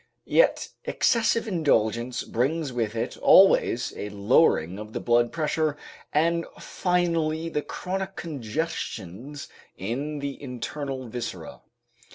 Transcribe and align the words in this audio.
Yet 0.25 0.69
excessive 0.83 1.47
indulgence 1.47 2.23
brings 2.23 2.73
with 2.73 2.95
it 2.95 3.17
always 3.17 3.93
a 3.95 4.09
lowering 4.09 4.79
of 4.79 4.93
the 4.93 4.99
blood 4.99 5.31
pressure 5.31 5.77
and 6.11 6.43
finally 6.59 7.49
the 7.49 7.61
chronic 7.61 8.15
congestions 8.15 9.47
in 9.77 10.17
the 10.17 10.41
internal 10.41 11.07
viscera. 11.07 11.61